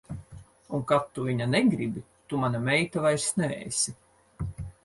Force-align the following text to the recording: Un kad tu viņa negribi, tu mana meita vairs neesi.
Un 0.77 0.85
kad 0.91 1.11
tu 1.17 1.25
viņa 1.27 1.47
negribi, 1.51 2.03
tu 2.31 2.39
mana 2.47 2.63
meita 2.71 3.07
vairs 3.07 3.29
neesi. 3.43 3.99